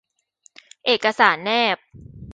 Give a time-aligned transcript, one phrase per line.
[0.85, 1.77] เอกสารแนบ